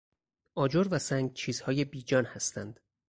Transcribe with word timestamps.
آجر 0.55 0.87
و 0.91 0.99
سنگ 0.99 1.33
چیزهای 1.33 1.85
بی 1.85 2.01
جان 2.03 2.25
هستند. 2.25 2.79